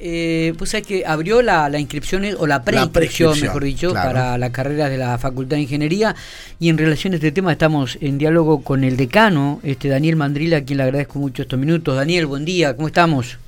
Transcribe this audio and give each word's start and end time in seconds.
Eh, 0.00 0.52
pues 0.58 0.74
es 0.74 0.86
que 0.86 1.06
abrió 1.06 1.40
la, 1.40 1.70
la 1.70 1.78
inscripción 1.78 2.22
o 2.38 2.46
la 2.46 2.62
preinscripción, 2.62 3.40
mejor 3.40 3.64
dicho, 3.64 3.94
para 3.94 4.36
la 4.36 4.52
carrera 4.52 4.90
de 4.90 4.98
la 4.98 5.16
Facultad 5.16 5.56
de 5.56 5.62
Ingeniería. 5.62 6.14
Y 6.60 6.68
en 6.68 6.76
relación 6.76 7.14
a 7.14 7.16
este 7.16 7.32
tema 7.32 7.52
estamos 7.52 7.96
en 8.02 8.18
diálogo 8.18 8.62
con 8.62 8.84
el 8.84 8.98
decano, 8.98 9.60
este 9.62 9.88
Daniel 9.88 10.16
Mandrila, 10.16 10.58
a 10.58 10.60
quien 10.62 10.76
le 10.76 10.82
agradezco 10.82 11.18
mucho 11.18 11.42
estos 11.42 11.58
minutos. 11.58 11.96
Daniel, 11.96 12.26
buen 12.26 12.44
día, 12.44 12.76
¿cómo 12.76 12.88
estamos? 12.88 13.38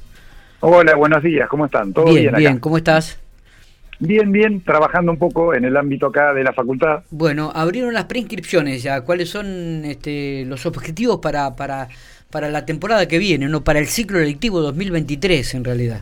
Hola, 0.61 0.95
buenos 0.95 1.23
días, 1.23 1.47
¿cómo 1.49 1.67
están? 1.67 1.93
¿Todo 1.93 2.07
bien? 2.07 2.23
Bien, 2.23 2.35
bien. 2.37 2.59
¿cómo 2.59 2.79
estás? 2.79 3.19
Bien, 3.99 4.33
bien, 4.33 4.63
trabajando 4.63 5.13
un 5.13 5.19
poco 5.19 5.53
en 5.53 5.67
el 5.67 5.77
ámbito 5.77 6.07
acá 6.07 6.33
de 6.33 6.43
la 6.43 6.55
facultad. 6.55 7.03
Bueno, 7.11 7.53
abrieron 7.55 7.93
las 7.93 8.05
preinscripciones 8.05 8.83
ya. 8.83 9.03
¿Cuáles 9.03 9.29
son 9.29 9.85
este, 9.85 10.47
los 10.47 10.65
objetivos 10.65 11.19
para, 11.21 11.55
para, 11.55 11.89
para 12.31 12.49
la 12.49 12.65
temporada 12.65 13.07
que 13.07 13.19
viene, 13.19 13.47
no 13.47 13.63
para 13.63 13.79
el 13.79 13.89
ciclo 13.89 14.19
electivo 14.19 14.63
2023 14.63 15.55
en 15.55 15.65
realidad? 15.65 16.01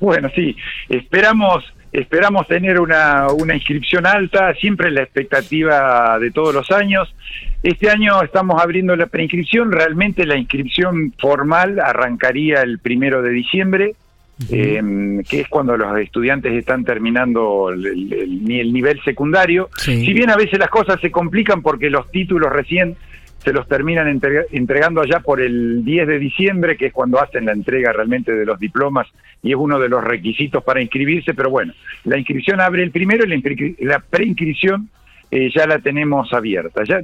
Bueno, 0.00 0.30
sí, 0.34 0.56
esperamos 0.88 1.64
esperamos 1.92 2.46
tener 2.46 2.80
una, 2.80 3.28
una 3.28 3.54
inscripción 3.54 4.06
alta, 4.06 4.54
siempre 4.54 4.90
la 4.90 5.02
expectativa 5.02 6.18
de 6.18 6.30
todos 6.30 6.54
los 6.54 6.70
años. 6.70 7.14
Este 7.62 7.90
año 7.90 8.22
estamos 8.22 8.60
abriendo 8.62 8.94
la 8.94 9.06
preinscripción, 9.06 9.72
realmente 9.72 10.26
la 10.26 10.36
inscripción 10.36 11.12
formal 11.18 11.80
arrancaría 11.80 12.62
el 12.62 12.78
primero 12.78 13.22
de 13.22 13.30
diciembre, 13.30 13.94
eh, 14.50 15.22
que 15.28 15.40
es 15.40 15.48
cuando 15.48 15.76
los 15.76 15.98
estudiantes 15.98 16.52
están 16.52 16.84
terminando 16.84 17.70
el, 17.70 18.12
el 18.12 18.72
nivel 18.72 19.02
secundario. 19.02 19.68
Si 19.76 20.12
bien 20.12 20.30
a 20.30 20.36
veces 20.36 20.58
las 20.58 20.70
cosas 20.70 21.00
se 21.00 21.10
complican 21.10 21.62
porque 21.62 21.90
los 21.90 22.08
títulos 22.10 22.52
recién 22.52 22.96
se 23.38 23.52
los 23.52 23.68
terminan 23.68 24.20
entregando 24.50 25.00
allá 25.00 25.20
por 25.20 25.40
el 25.40 25.84
10 25.84 26.08
de 26.08 26.18
diciembre, 26.18 26.76
que 26.76 26.86
es 26.86 26.92
cuando 26.92 27.20
hacen 27.22 27.46
la 27.46 27.52
entrega 27.52 27.92
realmente 27.92 28.32
de 28.32 28.44
los 28.44 28.58
diplomas 28.58 29.06
y 29.42 29.50
es 29.50 29.56
uno 29.56 29.78
de 29.78 29.88
los 29.88 30.02
requisitos 30.02 30.62
para 30.64 30.82
inscribirse, 30.82 31.34
pero 31.34 31.50
bueno, 31.50 31.72
la 32.04 32.18
inscripción 32.18 32.60
abre 32.60 32.82
el 32.82 32.90
primero 32.90 33.24
y 33.24 33.84
la, 33.84 34.00
preinscripción 34.00 34.88
eh, 35.30 35.50
ya 35.54 35.66
la 35.66 35.78
tenemos 35.78 36.32
abierta. 36.32 36.82
Ya, 36.84 37.00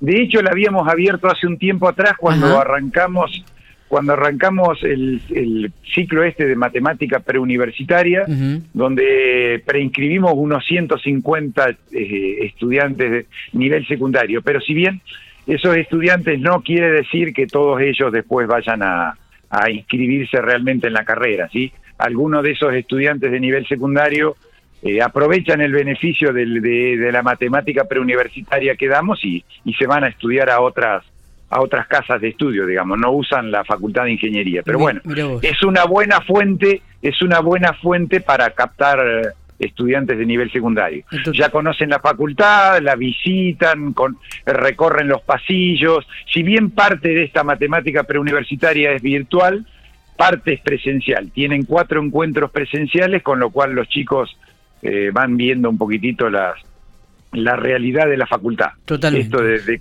de 0.00 0.22
hecho, 0.22 0.40
la 0.40 0.50
habíamos 0.50 0.88
abierto 0.88 1.28
hace 1.28 1.46
un 1.46 1.58
tiempo 1.58 1.88
atrás 1.88 2.14
cuando 2.18 2.58
arrancamos 2.58 3.44
cuando 3.88 4.14
arrancamos 4.14 4.82
el, 4.82 5.72
ciclo 5.94 6.24
este 6.24 6.44
de 6.44 6.56
matemática 6.56 7.20
preuniversitaria, 7.20 8.24
donde 8.74 9.62
preinscribimos 9.64 10.32
unos 10.34 10.66
150 10.66 11.70
eh, 11.92 12.38
estudiantes 12.40 13.10
de 13.10 13.26
nivel 13.52 13.86
secundario. 13.86 14.42
Pero 14.42 14.60
si 14.60 14.74
bien 14.74 15.00
esos 15.46 15.76
estudiantes 15.76 16.40
no 16.40 16.60
quiere 16.62 16.90
decir 16.90 17.32
que 17.32 17.46
todos 17.46 17.80
ellos 17.80 18.12
después 18.12 18.46
vayan 18.46 18.82
a, 18.82 19.14
inscribirse 19.70 20.38
realmente 20.42 20.88
en 20.88 20.92
la 20.92 21.04
carrera, 21.04 21.48
¿sí? 21.50 21.72
Algunos 21.96 22.42
de 22.42 22.50
esos 22.50 22.74
estudiantes 22.74 23.30
de 23.30 23.40
nivel 23.40 23.66
secundario 23.66 24.36
eh, 24.82 25.00
aprovechan 25.00 25.62
el 25.62 25.72
beneficio 25.72 26.32
de, 26.32 27.08
la 27.10 27.22
matemática 27.22 27.84
preuniversitaria 27.84 28.74
que 28.74 28.88
damos 28.88 29.24
y, 29.24 29.42
se 29.78 29.86
van 29.86 30.04
a 30.04 30.08
estudiar 30.08 30.50
a 30.50 30.60
otras 30.60 31.04
a 31.48 31.62
otras 31.62 31.86
casas 31.86 32.20
de 32.20 32.28
estudio, 32.28 32.66
digamos, 32.66 32.98
no 32.98 33.12
usan 33.12 33.52
la 33.52 33.64
facultad 33.64 34.04
de 34.04 34.12
ingeniería. 34.12 34.62
Pero 34.64 34.80
bueno, 34.80 35.00
es 35.40 35.62
una 35.62 35.84
buena 35.84 36.20
fuente, 36.20 36.82
es 37.00 37.22
una 37.22 37.38
buena 37.38 37.72
fuente 37.72 38.20
para 38.20 38.50
captar 38.50 39.32
estudiantes 39.58 40.18
de 40.18 40.26
nivel 40.26 40.50
secundario. 40.50 41.04
ya 41.32 41.50
conocen 41.50 41.90
la 41.90 42.00
facultad, 42.00 42.80
la 42.82 42.94
visitan, 42.94 43.92
con, 43.92 44.18
recorren 44.44 45.08
los 45.08 45.22
pasillos. 45.22 46.06
Si 46.32 46.42
bien 46.42 46.70
parte 46.70 47.08
de 47.08 47.24
esta 47.24 47.44
matemática 47.44 48.04
preuniversitaria 48.04 48.92
es 48.92 49.02
virtual, 49.02 49.66
parte 50.16 50.54
es 50.54 50.60
presencial. 50.60 51.30
Tienen 51.30 51.64
cuatro 51.64 52.02
encuentros 52.02 52.50
presenciales, 52.50 53.22
con 53.22 53.38
lo 53.38 53.50
cual 53.50 53.72
los 53.72 53.88
chicos 53.88 54.36
eh, 54.82 55.10
van 55.12 55.36
viendo 55.36 55.70
un 55.70 55.78
poquitito 55.78 56.28
las, 56.30 56.56
la 57.32 57.56
realidad 57.56 58.06
de 58.06 58.16
la 58.16 58.26
facultad. 58.26 58.70
Totalmente. 58.84 59.80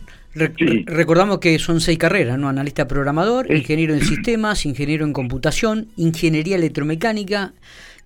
Recordamos 0.86 1.40
que 1.40 1.58
son 1.60 1.80
seis 1.80 1.98
carreras, 1.98 2.38
¿no? 2.38 2.50
Analista 2.50 2.88
programador, 2.88 3.50
ingeniero 3.50 3.94
en 3.94 4.02
sistemas, 4.02 4.66
ingeniero 4.66 5.06
en 5.06 5.14
computación, 5.14 5.88
ingeniería 5.96 6.58
electromecánica, 6.58 7.54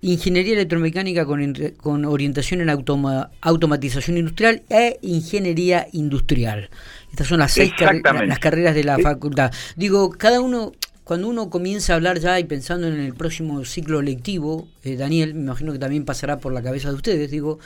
Ingeniería 0.02 0.54
Electromecánica 0.54 1.26
con, 1.26 1.54
con 1.76 2.04
orientación 2.06 2.62
en 2.62 2.70
automatización 2.70 4.16
industrial 4.16 4.62
e 4.70 4.98
Ingeniería 5.02 5.86
Industrial. 5.92 6.70
Estas 7.10 7.26
son 7.26 7.40
las 7.40 7.52
seis 7.52 7.72
las 7.78 8.38
carreras 8.38 8.74
de 8.74 8.84
la 8.84 8.98
facultad. 8.98 9.52
Digo, 9.76 10.10
cada 10.10 10.40
uno, 10.40 10.72
cuando 11.04 11.28
uno 11.28 11.50
comienza 11.50 11.92
a 11.92 11.96
hablar 11.96 12.18
ya 12.18 12.40
y 12.40 12.44
pensando 12.44 12.88
en 12.88 12.98
el 12.98 13.14
próximo 13.14 13.62
ciclo 13.66 14.00
lectivo, 14.00 14.68
eh, 14.84 14.96
Daniel, 14.96 15.34
me 15.34 15.42
imagino 15.42 15.72
que 15.72 15.78
también 15.78 16.06
pasará 16.06 16.38
por 16.38 16.54
la 16.54 16.62
cabeza 16.62 16.88
de 16.88 16.94
ustedes, 16.94 17.30
digo, 17.30 17.58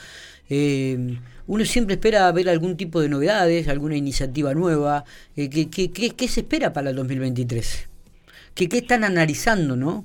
eh, 0.50 1.18
uno 1.46 1.64
siempre 1.64 1.94
espera 1.94 2.30
ver 2.32 2.48
algún 2.48 2.76
tipo 2.76 3.00
de 3.00 3.08
novedades, 3.08 3.68
alguna 3.68 3.96
iniciativa 3.96 4.54
nueva. 4.54 5.04
Eh, 5.36 5.48
¿qué, 5.50 5.68
qué, 5.68 5.90
qué, 5.90 6.28
se 6.28 6.40
espera 6.40 6.72
para 6.72 6.90
el 6.90 6.96
2023? 6.96 7.86
¿Qué, 8.54 8.68
¿Qué 8.68 8.78
están 8.78 9.04
analizando, 9.04 9.76
no? 9.76 10.04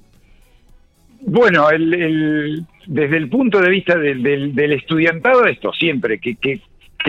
Bueno, 1.21 1.69
el, 1.69 2.65
desde 2.85 3.17
el 3.17 3.29
punto 3.29 3.59
de 3.61 3.69
vista 3.69 3.97
del, 3.97 4.73
estudiantado, 4.73 5.45
esto 5.45 5.73
siempre, 5.73 6.19
que, 6.19 6.35
que, 6.35 6.61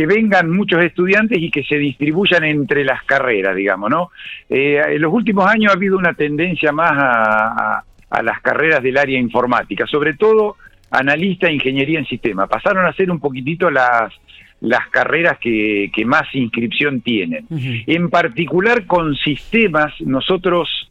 vengan 0.06 0.50
muchos 0.50 0.82
estudiantes 0.82 1.38
y 1.38 1.50
que 1.50 1.62
se 1.62 1.76
distribuyan 1.76 2.44
entre 2.44 2.84
las 2.84 3.04
carreras, 3.04 3.54
digamos, 3.54 3.90
¿no? 3.90 4.10
Eh, 4.48 4.80
en 4.86 5.02
los 5.02 5.12
últimos 5.12 5.46
años 5.46 5.72
ha 5.72 5.76
habido 5.76 5.98
una 5.98 6.14
tendencia 6.14 6.72
más 6.72 6.92
a, 6.94 7.84
las 8.22 8.40
carreras 8.40 8.82
del 8.82 8.96
área 8.96 9.18
informática, 9.18 9.86
sobre 9.86 10.14
todo 10.14 10.56
analista 10.90 11.46
e 11.48 11.54
ingeniería 11.54 11.98
en 11.98 12.06
sistema. 12.06 12.46
Pasaron 12.46 12.86
a 12.86 12.92
ser 12.94 13.10
un 13.10 13.20
poquitito 13.20 13.70
las, 13.70 14.12
las 14.60 14.88
carreras 14.88 15.38
que, 15.38 15.90
que 15.94 16.04
más 16.04 16.24
inscripción 16.34 17.02
tienen. 17.02 17.46
En 17.86 18.10
particular 18.10 18.86
con 18.86 19.14
sistemas, 19.14 19.92
nosotros 20.00 20.89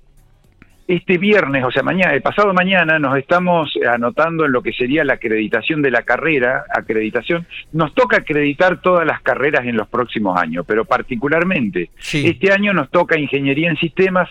este 0.90 1.20
viernes, 1.20 1.64
o 1.64 1.70
sea, 1.70 1.84
mañana, 1.84 2.16
el 2.16 2.24
pasado 2.24 2.52
mañana, 2.52 2.98
nos 2.98 3.16
estamos 3.16 3.72
anotando 3.88 4.46
en 4.46 4.52
lo 4.52 4.64
que 4.64 4.74
sería 4.74 5.04
la 5.04 5.14
acreditación 5.14 5.84
de 5.84 5.92
la 5.92 6.02
carrera, 6.02 6.64
acreditación. 6.76 7.46
Nos 7.74 7.94
toca 7.94 8.18
acreditar 8.18 8.82
todas 8.82 9.06
las 9.06 9.22
carreras 9.22 9.68
en 9.68 9.78
los 9.78 9.88
próximos 9.88 10.36
años, 10.42 10.66
pero 10.68 10.86
particularmente 10.86 11.92
este 12.12 12.52
año 12.52 12.74
nos 12.74 12.90
toca 12.90 13.20
ingeniería 13.20 13.70
en 13.70 13.78
sistemas 13.78 14.28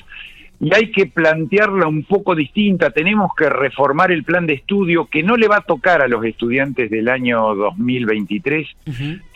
y 0.61 0.75
hay 0.75 0.91
que 0.91 1.07
plantearla 1.07 1.87
un 1.87 2.03
poco 2.03 2.35
distinta. 2.35 2.91
Tenemos 2.91 3.31
que 3.37 3.49
reformar 3.49 4.11
el 4.11 4.25
plan 4.25 4.45
de 4.45 4.55
estudio 4.55 5.07
que 5.07 5.23
no 5.23 5.37
le 5.37 5.47
va 5.47 5.59
a 5.59 5.61
tocar 5.61 6.03
a 6.03 6.09
los 6.09 6.25
estudiantes 6.25 6.91
del 6.91 7.09
año 7.09 7.55
2023, 7.55 8.67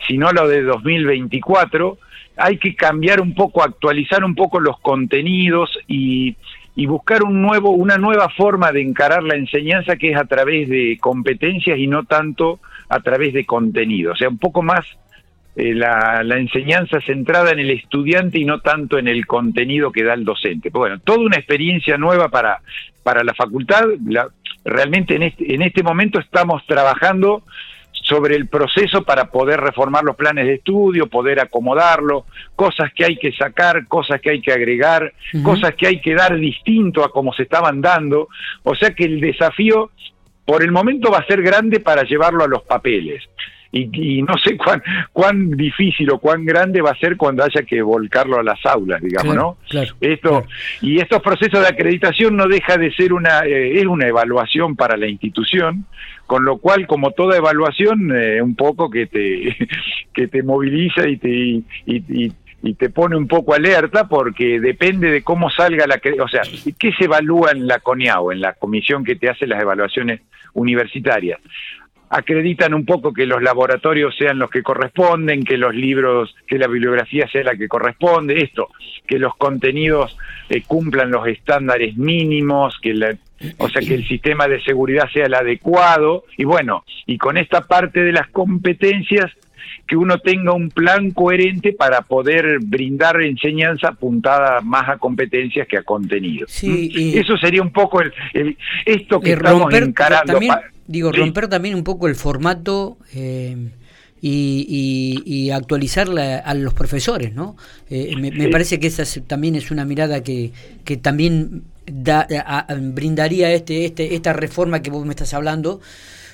sino 0.05 0.27
a 0.27 0.33
lo 0.33 0.45
de 0.49 0.61
2024. 0.61 1.97
Hay 2.35 2.57
que 2.57 2.75
cambiar 2.75 3.21
un 3.21 3.33
poco, 3.33 3.63
actualizar 3.63 4.25
un 4.25 4.35
poco 4.35 4.59
los 4.59 4.77
contenidos 4.81 5.69
y 5.87 6.35
y 6.75 6.85
buscar 6.87 7.23
un 7.23 7.41
nuevo, 7.41 7.71
una 7.71 7.97
nueva 7.97 8.29
forma 8.29 8.71
de 8.71 8.81
encarar 8.81 9.23
la 9.23 9.35
enseñanza 9.35 9.95
que 9.95 10.11
es 10.11 10.17
a 10.17 10.25
través 10.25 10.69
de 10.69 10.97
competencias 10.99 11.77
y 11.77 11.87
no 11.87 12.05
tanto 12.05 12.59
a 12.89 12.99
través 13.01 13.33
de 13.33 13.45
contenido. 13.45 14.13
O 14.13 14.15
sea, 14.15 14.29
un 14.29 14.39
poco 14.39 14.63
más 14.63 14.85
eh, 15.55 15.75
la, 15.75 16.21
enseñanza 16.35 16.99
centrada 17.01 17.51
en 17.51 17.59
el 17.59 17.69
estudiante 17.69 18.39
y 18.39 18.45
no 18.45 18.59
tanto 18.61 18.97
en 18.97 19.07
el 19.07 19.27
contenido 19.27 19.91
que 19.91 20.03
da 20.03 20.15
el 20.15 20.25
docente. 20.25 20.71
Pero 20.71 20.79
bueno, 20.79 20.99
toda 20.99 21.19
una 21.19 21.37
experiencia 21.37 21.97
nueva 21.97 22.29
para, 22.29 22.59
para 23.03 23.23
la 23.23 23.35
facultad. 23.35 23.85
La, 24.07 24.29
realmente 24.65 25.15
en 25.15 25.23
este, 25.23 25.53
en 25.53 25.61
este 25.61 25.83
momento 25.83 26.19
estamos 26.19 26.65
trabajando 26.65 27.43
sobre 28.13 28.35
el 28.35 28.47
proceso 28.47 29.03
para 29.03 29.25
poder 29.25 29.59
reformar 29.59 30.03
los 30.03 30.15
planes 30.15 30.45
de 30.45 30.55
estudio, 30.55 31.07
poder 31.07 31.39
acomodarlo, 31.39 32.25
cosas 32.55 32.91
que 32.93 33.05
hay 33.05 33.17
que 33.17 33.31
sacar, 33.31 33.87
cosas 33.87 34.21
que 34.21 34.29
hay 34.29 34.41
que 34.41 34.51
agregar, 34.51 35.13
cosas 35.43 35.73
que 35.73 35.87
hay 35.87 35.99
que 35.99 36.13
dar 36.13 36.35
distinto 36.37 37.03
a 37.03 37.11
como 37.11 37.33
se 37.33 37.43
estaban 37.43 37.81
dando. 37.81 38.27
O 38.61 38.75
sea 38.75 38.91
que 38.91 39.05
el 39.05 39.19
desafío 39.19 39.89
por 40.45 40.63
el 40.63 40.71
momento 40.71 41.09
va 41.09 41.19
a 41.19 41.25
ser 41.25 41.41
grande 41.41 41.79
para 41.79 42.03
llevarlo 42.03 42.43
a 42.43 42.47
los 42.47 42.61
papeles. 42.63 43.23
Y, 43.75 44.21
no 44.21 44.37
sé 44.37 44.55
cuán, 44.55 44.83
cuán 45.11 45.49
difícil 45.49 46.11
o 46.11 46.19
cuán 46.19 46.45
grande 46.45 46.79
va 46.81 46.91
a 46.91 46.99
ser 46.99 47.17
cuando 47.17 47.43
haya 47.43 47.63
que 47.63 47.81
volcarlo 47.81 48.39
a 48.39 48.43
las 48.43 48.63
aulas, 48.67 49.01
digamos, 49.01 49.35
¿no? 49.35 49.57
Esto 49.99 50.45
y 50.81 50.99
estos 50.99 51.23
procesos 51.23 51.59
de 51.61 51.67
acreditación 51.67 52.35
no 52.35 52.47
deja 52.47 52.77
de 52.77 52.93
ser 52.93 53.13
una 53.13 53.39
eh, 53.39 53.79
es 53.79 53.85
una 53.87 54.07
evaluación 54.07 54.75
para 54.75 54.95
la 54.95 55.07
institución, 55.07 55.85
con 56.27 56.45
lo 56.45 56.57
cual 56.57 56.85
como 56.85 57.11
toda 57.11 57.35
evaluación 57.35 58.15
eh, 58.15 58.43
un 58.43 58.55
poco 58.55 58.91
que 58.91 59.07
te 59.07 59.57
que 60.13 60.27
te 60.27 60.43
moviliza 60.43 61.07
y 61.07 61.17
te 61.17 61.29
y, 61.29 62.31
y 62.63 62.75
te 62.75 62.89
pone 62.89 63.17
un 63.17 63.27
poco 63.27 63.53
alerta 63.53 64.07
porque 64.07 64.59
depende 64.59 65.11
de 65.11 65.21
cómo 65.21 65.49
salga 65.49 65.85
la... 65.85 65.99
O 66.23 66.29
sea, 66.29 66.43
¿qué 66.79 66.93
se 66.93 67.05
evalúa 67.05 67.51
en 67.51 67.67
la 67.67 67.79
CONIAO, 67.79 68.31
en 68.31 68.39
la 68.39 68.53
comisión 68.53 69.03
que 69.03 69.17
te 69.17 69.29
hace 69.29 69.45
las 69.45 69.61
evaluaciones 69.61 70.21
universitarias? 70.53 71.41
Acreditan 72.09 72.73
un 72.73 72.85
poco 72.85 73.11
que 73.11 73.25
los 73.25 73.41
laboratorios 73.41 74.15
sean 74.15 74.39
los 74.39 74.49
que 74.49 74.61
corresponden, 74.61 75.43
que 75.43 75.57
los 75.57 75.73
libros, 75.73 76.35
que 76.47 76.57
la 76.57 76.67
bibliografía 76.67 77.27
sea 77.27 77.43
la 77.43 77.55
que 77.55 77.67
corresponde, 77.67 78.41
esto, 78.41 78.69
que 79.07 79.17
los 79.17 79.35
contenidos 79.35 80.15
eh, 80.49 80.61
cumplan 80.61 81.11
los 81.11 81.27
estándares 81.27 81.97
mínimos, 81.97 82.77
que 82.81 82.93
la, 82.93 83.15
o 83.57 83.69
sea 83.69 83.81
que 83.81 83.95
el 83.95 84.07
sistema 84.07 84.47
de 84.47 84.61
seguridad 84.61 85.09
sea 85.11 85.25
el 85.25 85.33
adecuado 85.33 86.25
y 86.37 86.43
bueno, 86.43 86.83
y 87.05 87.17
con 87.17 87.37
esta 87.37 87.61
parte 87.61 88.03
de 88.03 88.11
las 88.11 88.27
competencias 88.29 89.31
que 89.87 89.97
uno 89.97 90.17
tenga 90.19 90.53
un 90.53 90.69
plan 90.69 91.11
coherente 91.11 91.73
para 91.73 92.01
poder 92.01 92.59
brindar 92.61 93.21
enseñanza 93.21 93.89
apuntada 93.89 94.61
más 94.61 94.87
a 94.87 94.97
competencias 94.97 95.67
que 95.67 95.77
a 95.77 95.83
contenido. 95.83 96.47
Sí, 96.47 97.13
Eso 97.17 97.37
sería 97.37 97.61
un 97.61 97.71
poco 97.71 98.01
el, 98.01 98.57
esto 98.85 99.19
que 99.19 99.33
estamos 99.33 99.73
encarando. 99.73 100.39
Digo, 100.87 101.11
romper 101.11 101.47
también 101.47 101.75
un 101.75 101.83
poco 101.83 102.07
el 102.07 102.15
formato 102.15 102.97
eh, 103.13 103.69
y, 104.21 105.49
actualizar 105.51 106.09
a 106.17 106.53
los 106.53 106.73
profesores, 106.73 107.33
¿no? 107.33 107.55
Eh, 107.89 108.15
me, 108.17 108.49
parece 108.49 108.79
que 108.79 108.87
esa 108.87 109.03
también 109.21 109.55
es 109.55 109.71
una 109.71 109.85
mirada 109.85 110.23
que, 110.23 110.51
que 110.85 110.97
también 110.97 111.63
da, 111.85 112.27
brindaría 112.93 113.51
este, 113.51 113.85
este, 113.85 114.15
esta 114.15 114.33
reforma 114.33 114.81
que 114.81 114.89
vos 114.89 115.05
me 115.05 115.11
estás 115.11 115.33
hablando 115.33 115.81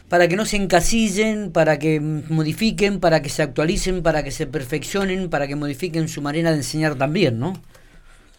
para 0.08 0.28
que 0.28 0.36
no 0.36 0.46
se 0.46 0.58
encasillen, 0.58 1.52
para 1.52 1.78
que 1.78 2.00
modifiquen, 2.00 3.00
para 3.00 3.22
que 3.22 3.30
se 3.30 3.44
actualicen, 3.44 4.02
para 4.02 4.24
que 4.24 4.32
se 4.32 4.48
perfeccionen, 4.48 5.30
para 5.30 5.48
que 5.48 5.56
modifiquen 5.56 6.08
su 6.08 6.22
manera 6.22 6.52
de 6.52 6.58
enseñar 6.58 6.96
también, 6.96 7.40
¿no? 7.40 7.54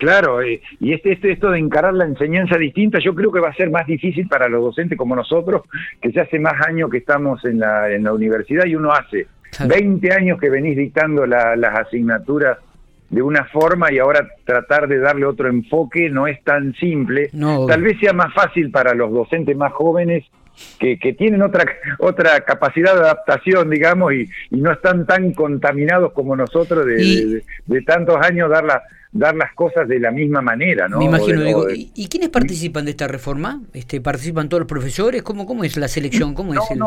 Claro, 0.01 0.41
eh, 0.41 0.63
y 0.81 0.95
este, 0.95 1.13
este, 1.13 1.31
esto 1.31 1.51
de 1.51 1.59
encarar 1.59 1.93
la 1.93 2.07
enseñanza 2.07 2.57
distinta, 2.57 2.99
yo 3.01 3.15
creo 3.15 3.31
que 3.31 3.39
va 3.39 3.51
a 3.51 3.55
ser 3.55 3.69
más 3.69 3.87
difícil 3.87 4.27
para 4.29 4.49
los 4.49 4.63
docentes 4.63 4.97
como 4.97 5.15
nosotros, 5.15 5.61
que 6.01 6.11
ya 6.11 6.23
hace 6.23 6.39
más 6.39 6.55
años 6.67 6.89
que 6.89 6.97
estamos 6.97 7.45
en 7.45 7.59
la, 7.59 7.91
en 7.91 8.05
la 8.05 8.15
universidad 8.15 8.65
y 8.65 8.77
uno 8.77 8.93
hace 8.93 9.27
20 9.63 10.11
años 10.15 10.41
que 10.41 10.49
venís 10.49 10.75
dictando 10.79 11.27
las 11.27 11.79
asignaturas 11.79 12.57
de 13.11 13.21
una 13.21 13.45
forma 13.45 13.93
y 13.93 13.99
ahora 13.99 14.27
tratar 14.47 14.89
de 14.89 15.01
darle 15.01 15.27
otro 15.27 15.51
enfoque 15.51 16.09
no 16.09 16.27
es 16.27 16.43
tan 16.45 16.73
simple. 16.77 17.29
Tal 17.69 17.83
vez 17.83 17.99
sea 18.01 18.15
más 18.15 18.33
fácil 18.33 18.71
para 18.71 18.95
los 18.95 19.13
docentes 19.13 19.55
más 19.55 19.73
jóvenes 19.75 20.25
que, 20.79 20.99
que 20.99 21.13
tienen 21.13 21.43
otra 21.43 21.65
otra 21.99 22.41
capacidad 22.41 22.95
de 22.95 23.01
adaptación, 23.01 23.69
digamos, 23.69 24.15
y, 24.15 24.31
no 24.51 24.73
están 24.73 25.07
tan 25.07 25.35
contaminados 25.35 26.13
como 26.13 26.37
nosotros 26.37 26.87
de, 26.87 27.43
de, 27.67 27.83
tantos 27.83 28.17
años 28.25 28.49
dar, 28.49 28.65
dar 29.13 29.35
las 29.35 29.53
cosas 29.55 29.89
de 29.89 29.99
la 29.99 30.11
misma 30.11 30.41
manera, 30.41 30.89
¿no? 30.89 30.99
Me 30.99 31.07
imagino, 31.07 31.43
digo, 31.43 31.67
¿y, 31.71 32.09
quiénes 32.09 32.29
participan 32.29 32.85
de 32.85 32.93
esta 32.93 33.09
reforma? 33.09 33.61
Este, 33.73 34.01
¿Participan 34.01 34.49
todos 34.49 34.61
los 34.61 34.69
profesores? 34.69 35.23
¿Cómo, 35.23 35.47
cómo 35.47 35.65
es 35.65 35.77
la 35.77 35.89
selección? 35.89 36.35
¿Cómo 36.35 36.55
es 36.55 36.71
el 36.71 36.81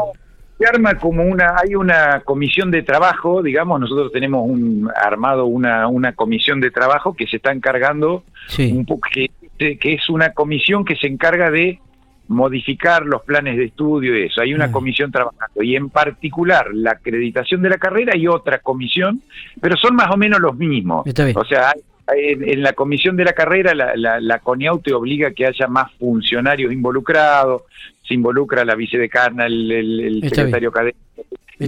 se 0.57 0.67
arma 0.67 0.95
como 0.95 1.23
una, 1.23 1.55
hay 1.57 1.75
una 1.75 2.21
comisión 2.21 2.69
de 2.69 2.83
trabajo, 2.83 3.41
digamos, 3.41 3.79
nosotros 3.79 4.11
tenemos 4.11 4.47
un 4.47 4.89
armado 4.95 5.45
una, 5.45 5.87
una 5.87 6.13
comisión 6.13 6.61
de 6.61 6.69
trabajo 6.69 7.15
que 7.15 7.25
se 7.27 7.37
está 7.37 7.51
encargando, 7.51 8.23
un 8.59 8.85
poco, 8.85 9.09
que, 9.11 9.29
que, 9.57 9.93
es 9.93 10.09
una 10.09 10.31
comisión 10.31 10.85
que 10.85 10.95
se 10.95 11.07
encarga 11.07 11.49
de 11.49 11.79
modificar 12.27 13.05
los 13.05 13.23
planes 13.23 13.57
de 13.57 13.65
estudio 13.65 14.17
y 14.17 14.27
eso. 14.27 14.41
Hay 14.41 14.53
una 14.53 14.71
comisión 14.71 15.11
trabajando 15.11 15.61
y 15.61 15.75
en 15.75 15.89
particular 15.89 16.67
la 16.73 16.91
acreditación 16.91 17.61
de 17.61 17.69
la 17.69 17.77
carrera 17.77 18.15
y 18.15 18.27
otra 18.27 18.59
comisión, 18.59 19.21
pero 19.59 19.75
son 19.75 19.95
más 19.95 20.11
o 20.11 20.17
menos 20.17 20.39
los 20.39 20.55
mismos. 20.55 21.05
O 21.35 21.45
sea, 21.45 21.73
en, 22.07 22.61
la 22.61 22.73
comisión 22.73 23.15
de 23.15 23.25
la 23.25 23.33
carrera 23.33 23.73
la, 23.73 23.95
la, 23.95 24.19
la 24.19 24.39
CONIAU 24.39 24.79
te 24.79 24.93
obliga 24.93 25.29
a 25.29 25.31
que 25.31 25.45
haya 25.45 25.67
más 25.67 25.91
funcionarios 25.93 26.73
involucrados, 26.73 27.63
se 28.07 28.13
involucra 28.13 28.65
la 28.65 28.75
vicedecana, 28.75 29.45
el, 29.45 29.71
el, 29.71 30.21
secretario 30.23 30.69
académico. 30.69 30.99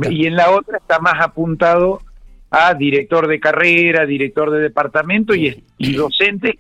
Y 0.10 0.26
en 0.26 0.36
la 0.36 0.52
otra 0.52 0.78
está 0.78 1.00
más 1.00 1.22
apuntado 1.22 2.02
a 2.50 2.74
director 2.74 3.28
de 3.28 3.40
carrera, 3.40 4.06
director 4.06 4.52
de 4.52 4.60
departamento 4.60 5.36
y, 5.36 5.64
y 5.78 5.94
docentes 5.94 6.56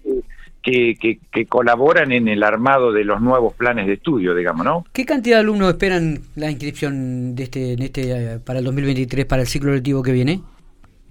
que, 0.61 1.19
que, 1.31 1.45
colaboran 1.45 2.11
en 2.11 2.27
el 2.27 2.41
armado 2.41 2.91
de 2.91 3.03
los 3.03 3.21
nuevos 3.21 3.53
planes 3.53 3.85
de 3.85 3.93
estudio, 3.93 4.33
digamos, 4.33 4.65
¿no? 4.65 4.85
¿Qué 4.93 5.05
cantidad 5.05 5.37
de 5.37 5.41
alumnos 5.41 5.69
esperan 5.69 6.21
la 6.35 6.49
inscripción 6.49 7.35
de 7.35 7.43
este, 7.43 7.73
en 7.73 7.81
este 7.83 8.11
eh, 8.11 8.39
para 8.39 8.59
el 8.59 8.65
2023, 8.65 9.25
para 9.25 9.43
el 9.43 9.47
ciclo 9.47 9.73
lectivo 9.73 10.01
que 10.01 10.11
viene? 10.11 10.41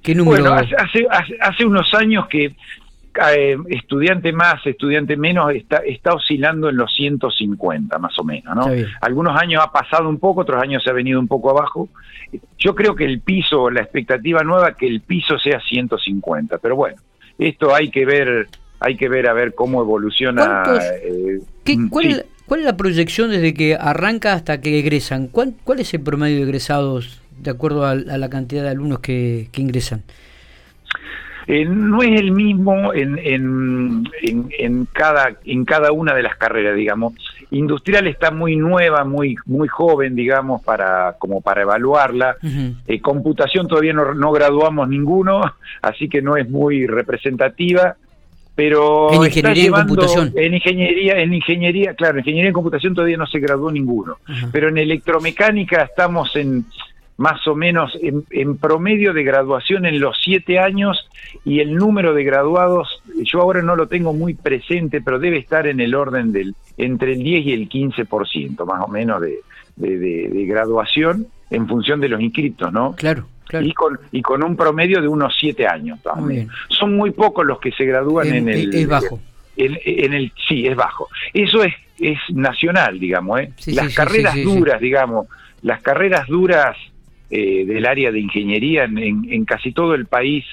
¿Qué 0.05 0.15
número? 0.15 0.43
Bueno, 0.43 0.55
hace, 0.55 1.07
hace, 1.11 1.37
hace 1.41 1.65
unos 1.65 1.93
años 1.95 2.29
que 2.29 2.55
eh, 3.35 3.57
estudiante 3.69 4.33
más, 4.33 4.67
estudiante 4.67 5.17
menos, 5.17 5.55
está, 5.55 5.79
está 5.79 6.15
oscilando 6.15 6.69
en 6.69 6.77
los 6.77 6.93
150 6.95 7.97
más 7.99 8.19
o 8.19 8.25
menos, 8.25 8.55
¿no? 8.55 8.67
Algunos 9.01 9.41
años 9.41 9.63
ha 9.65 9.71
pasado 9.71 10.09
un 10.09 10.19
poco, 10.19 10.41
otros 10.41 10.61
años 10.61 10.83
se 10.83 10.91
ha 10.91 10.93
venido 10.93 11.21
un 11.21 11.29
poco 11.29 11.51
abajo. 11.51 11.89
Yo 12.59 12.75
creo 12.75 12.95
que 12.95 13.05
el 13.05 13.21
piso, 13.21 13.71
la 13.71 13.83
expectativa 13.83 14.43
nueva, 14.43 14.75
que 14.75 14.89
el 14.89 15.01
piso 15.01 15.39
sea 15.39 15.61
150, 15.61 16.59
pero 16.59 16.77
bueno, 16.77 16.97
esto 17.39 17.75
hay 17.75 17.91
que 17.91 18.05
ver, 18.05 18.49
hay 18.81 18.97
que 18.97 19.09
ver 19.09 19.29
a 19.29 19.33
ver 19.33 19.55
cómo 19.55 19.81
evoluciona. 19.81 20.65
Eh, 21.03 21.41
mm, 21.77 21.89
cuál, 21.89 22.07
es 22.07 22.65
la 22.65 22.77
proyección 22.77 23.31
desde 23.31 23.55
que 23.55 23.77
arranca 23.77 24.33
hasta 24.33 24.61
que 24.61 24.81
egresan? 24.81 25.29
¿Cuál, 25.29 25.55
cuál 25.65 25.81
es 25.81 25.95
el 25.95 26.01
promedio 26.01 26.39
de 26.39 26.43
egresados 26.43 27.23
de 27.45 27.57
acuerdo 27.57 27.87
a, 27.87 27.95
la 27.95 28.31
cantidad 28.31 28.63
de 28.63 28.71
alumnos 28.71 29.01
que, 29.01 29.49
que 29.53 29.61
ingresan? 29.61 30.03
Eh, 31.47 31.67
no 31.67 32.03
es 32.03 32.21
el 32.21 32.33
mismo 32.33 32.95
en, 32.95 33.19
en, 33.19 34.09
en, 34.23 34.87
cada, 34.93 35.37
en 35.45 35.65
cada 35.65 35.93
una 35.93 36.15
de 36.15 36.23
las 36.23 36.37
carreras, 36.37 36.75
digamos. 36.75 37.13
Industrial 37.51 38.07
está 38.07 38.31
muy 38.31 38.57
nueva, 38.57 39.05
muy, 39.05 39.37
muy 39.45 39.69
joven, 39.69 40.17
digamos, 40.17 40.63
para, 40.63 41.17
como 41.19 41.43
para 41.43 41.63
evaluarla. 41.63 42.37
Eh, 42.87 43.01
computación 43.01 43.69
todavía 43.69 43.93
no, 43.93 44.15
no 44.15 44.33
graduamos 44.33 44.89
ninguno, 44.89 45.43
así 45.83 46.09
que 46.09 46.23
no 46.23 46.37
es 46.37 46.49
muy 46.49 46.87
representativa 46.87 47.97
pero 48.57 49.13
en 49.13 49.25
ingeniería 49.25 49.65
en 49.65 49.73
computación 49.73 50.33
en 50.37 50.55
ingeniería 50.55 51.19
en 51.19 51.35
ingeniería 51.35 51.95
claro 51.95 52.15
en 52.15 52.19
ingeniería 52.21 52.49
en 52.51 52.55
computación 52.55 52.95
todavía 52.95 53.17
no 53.17 53.27
se 53.27 53.41
graduó 53.41 53.71
ninguno 53.73 54.19
pero 54.53 54.69
en 54.69 54.79
electromecánica 54.79 55.83
estamos 55.83 56.37
en 56.37 56.65
más 57.17 57.47
o 57.47 57.55
menos 57.55 57.97
en, 58.03 58.59
promedio 58.59 59.13
de 59.13 59.23
graduación 59.23 59.87
en 59.87 60.01
los 60.01 60.17
siete 60.21 60.59
años 60.59 61.09
y 61.45 61.61
el 61.61 61.75
número 61.75 62.13
de 62.13 62.25
graduados, 62.25 63.03
yo 63.23 63.41
ahora 63.41 63.63
no 63.63 63.77
lo 63.77 63.87
tengo 63.87 64.13
muy 64.13 64.35
presente, 64.35 65.01
pero 65.01 65.19
debe 65.19 65.39
estar 65.39 65.67
en 65.67 65.81
el 65.81 65.95
orden 65.95 66.33
del 66.33 66.55
entre 66.77 67.13
el 67.13 67.23
10 67.23 67.47
y 67.47 67.53
el 67.53 67.69
15% 67.69 68.67
más 68.67 68.83
o 68.85 68.89
menos 68.89 69.21
de, 69.21 69.39
de, 69.77 70.45
graduación 70.47 71.29
en 71.51 71.69
función 71.69 72.01
de 72.01 72.09
los 72.09 72.21
inscritos, 72.21 72.73
¿no? 72.73 72.95
Claro. 72.97 73.27
Claro. 73.47 73.67
Y, 73.67 73.73
con, 73.73 74.01
y 74.11 74.23
con 74.23 74.43
un 74.43 74.57
promedio 74.57 75.03
de 75.03 75.07
unos 75.07 75.37
siete 75.39 75.67
años. 75.67 76.03
También. 76.03 76.49
Son 76.69 76.97
muy 76.97 77.11
pocos 77.11 77.45
los 77.45 77.61
que 77.61 77.71
se 77.73 77.85
gradúan 77.85 78.27
en, 78.29 78.49
el... 78.49 78.75
Es 78.75 78.89
bajo. 78.89 79.21
En, 79.57 80.15
el 80.15 80.33
sí, 80.49 80.67
es 80.67 80.75
bajo. 80.75 81.09
Eso 81.33 81.63
es, 81.63 81.75
es 82.01 82.19
nacional, 82.31 82.99
digamos. 82.99 83.41
¿eh? 83.41 83.53
las 83.67 83.95
carreras 83.95 84.35
duras, 84.43 84.81
digamos, 84.81 85.29
las 85.61 85.83
carreras 85.83 86.27
duras 86.27 86.75
eh, 87.37 87.65
del 87.67 87.85
área 87.85 88.13
de 88.13 88.21
ingeniería 88.21 88.85
en, 88.85 89.45
casi 89.45 89.73
todo 89.73 89.97
el 89.97 90.07
país 90.07 90.45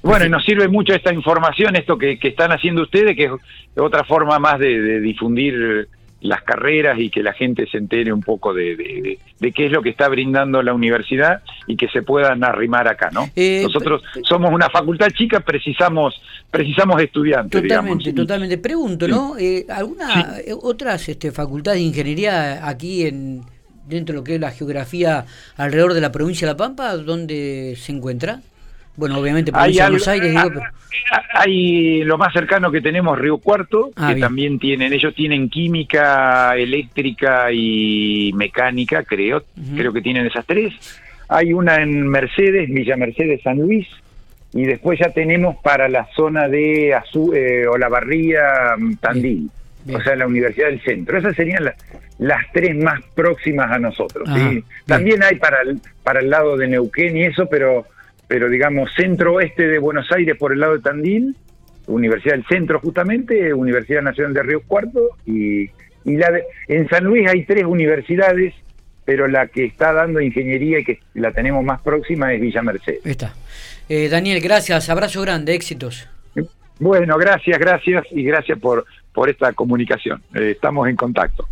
Bueno, 0.02 0.26
y 0.26 0.28
nos 0.28 0.44
sirve 0.44 0.66
mucho 0.66 0.92
esta 0.92 1.14
información, 1.14 1.76
esto 1.76 1.96
que, 1.96 2.18
están 2.20 2.50
haciendo 2.50 2.82
ustedes, 2.82 3.16
que 3.16 3.26
es 3.26 3.30
otra 3.76 4.02
forma 4.02 4.40
más 4.40 4.58
de 4.58 5.00
difundir 5.00 5.88
las 6.22 6.42
carreras 6.42 6.98
y 6.98 7.10
que 7.10 7.22
la 7.22 7.32
gente 7.32 7.66
se 7.66 7.78
entere 7.78 8.12
un 8.12 8.22
poco 8.22 8.54
de, 8.54 9.18
qué 9.54 9.66
es 9.66 9.72
lo 9.72 9.82
que 9.82 9.90
está 9.90 10.08
brindando 10.08 10.62
la 10.62 10.72
universidad 10.72 11.42
y 11.66 11.76
que 11.76 11.88
se 11.88 12.02
puedan 12.02 12.44
arrimar 12.44 12.88
acá, 12.88 13.10
¿no? 13.12 13.28
Eh, 13.34 13.62
Nosotros 13.64 14.02
somos 14.22 14.52
una 14.52 14.70
facultad 14.70 15.08
chica, 15.10 15.40
precisamos 15.40 16.20
precisamos 16.50 17.00
estudiantes. 17.02 17.62
Totalmente, 17.62 18.12
totalmente. 18.12 18.58
Pregunto, 18.58 19.08
¿no? 19.08 19.36
Eh, 19.38 19.66
¿Alguna 19.68 20.38
eh, 20.38 20.54
otras 20.62 21.08
este, 21.08 21.32
facultades 21.32 21.80
de 21.80 21.86
ingeniería 21.86 22.68
aquí 22.68 23.06
en 23.06 23.42
dentro 23.88 24.12
de 24.12 24.20
lo 24.20 24.24
que 24.24 24.34
es 24.36 24.40
la 24.40 24.50
geografía 24.50 25.24
alrededor 25.56 25.94
de 25.94 26.00
la 26.00 26.12
provincia 26.12 26.46
de 26.46 26.52
La 26.52 26.56
Pampa, 26.56 26.96
dónde 26.96 27.74
se 27.78 27.92
encuentra? 27.92 28.40
Bueno, 28.96 29.18
obviamente 29.18 29.52
provincia 29.52 29.84
de 29.84 29.90
Buenos 29.90 30.08
Aires, 30.08 30.30
digo, 30.30 30.60
hay 31.34 32.04
lo 32.04 32.18
más 32.18 32.32
cercano 32.32 32.70
que 32.70 32.80
tenemos 32.80 33.18
Río 33.18 33.38
Cuarto, 33.38 33.90
ah, 33.96 34.12
que 34.12 34.20
también 34.20 34.58
tienen, 34.58 34.92
ellos 34.92 35.14
tienen 35.14 35.48
química, 35.48 36.54
eléctrica 36.56 37.50
y 37.52 38.32
mecánica, 38.34 39.02
creo, 39.02 39.42
creo 39.74 39.92
que 39.92 40.02
tienen 40.02 40.26
esas 40.26 40.44
tres. 40.46 40.74
Hay 41.28 41.52
una 41.52 41.76
en 41.76 42.06
Mercedes, 42.06 42.68
Villa 42.68 42.96
Mercedes 42.96 43.40
San 43.42 43.58
Luis, 43.58 43.86
y 44.52 44.64
después 44.64 44.98
ya 44.98 45.08
tenemos 45.10 45.56
para 45.62 45.88
la 45.88 46.06
zona 46.14 46.48
de 46.48 46.94
Azul, 46.94 47.34
eh, 47.34 47.66
Olavarría, 47.66 48.76
mm, 48.76 48.96
Tandil, 48.96 49.48
o 49.90 50.00
sea, 50.02 50.14
la 50.14 50.26
Universidad 50.26 50.68
del 50.68 50.82
Centro. 50.82 51.18
Esas 51.18 51.34
serían 51.34 51.72
las 52.18 52.52
tres 52.52 52.76
más 52.76 53.00
próximas 53.14 53.70
a 53.72 53.78
nosotros. 53.78 54.28
También 54.86 55.22
hay 55.22 55.36
para 55.36 55.58
para 56.02 56.20
el 56.20 56.28
lado 56.28 56.56
de 56.56 56.68
Neuquén 56.68 57.16
y 57.16 57.24
eso, 57.24 57.46
pero 57.46 57.86
pero 58.28 58.48
digamos 58.48 58.90
centro-oeste 58.94 59.66
de 59.66 59.78
Buenos 59.78 60.10
Aires 60.12 60.36
por 60.38 60.52
el 60.52 60.60
lado 60.60 60.74
de 60.74 60.80
Tandil, 60.80 61.36
Universidad 61.86 62.34
del 62.34 62.46
Centro 62.46 62.80
justamente, 62.80 63.52
Universidad 63.52 64.02
Nacional 64.02 64.34
de 64.34 64.42
Río 64.42 64.62
Cuarto 64.62 65.10
y, 65.26 65.62
y 66.04 66.16
la 66.16 66.40
en 66.68 66.88
San 66.88 67.04
Luis 67.04 67.28
hay 67.28 67.44
tres 67.44 67.64
universidades, 67.64 68.54
pero 69.04 69.26
la 69.28 69.48
que 69.48 69.64
está 69.64 69.92
dando 69.92 70.20
ingeniería 70.20 70.78
y 70.78 70.84
que 70.84 71.00
la 71.14 71.32
tenemos 71.32 71.64
más 71.64 71.80
próxima 71.82 72.32
es 72.32 72.40
Villa 72.40 72.62
Mercedes. 72.62 73.04
Está. 73.04 73.34
Eh, 73.88 74.08
Daniel, 74.08 74.40
gracias, 74.40 74.88
abrazo 74.88 75.20
grande, 75.22 75.54
éxitos. 75.54 76.08
Bueno, 76.78 77.16
gracias, 77.16 77.58
gracias 77.58 78.04
y 78.10 78.24
gracias 78.24 78.58
por, 78.58 78.84
por 79.12 79.28
esta 79.28 79.52
comunicación. 79.52 80.22
Eh, 80.34 80.52
estamos 80.52 80.88
en 80.88 80.96
contacto. 80.96 81.46